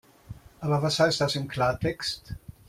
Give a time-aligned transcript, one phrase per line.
[0.61, 2.33] Aber was heißt das im Klartext?